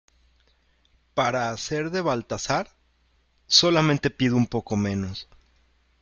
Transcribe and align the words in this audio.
para 1.13 1.51
hacer 1.51 1.91
de 1.91 2.01
Baltasar. 2.01 2.75
solamente 3.45 4.09
pido 4.09 4.35
un 4.35 4.47
poco 4.47 4.75
menos 4.75 5.27